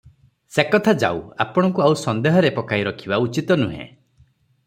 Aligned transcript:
ସେକଥା 0.53 0.93
ଯାଉ, 1.03 1.19
ଆପଣଙ୍କୁ 1.43 1.83
ଆଉ 1.87 1.99
ସନ୍ଦେହରେ 2.05 2.51
ପକାଇ 2.57 2.87
ରଖିବା 2.89 3.23
ଉଚିତନୁହେଁ। 3.27 3.85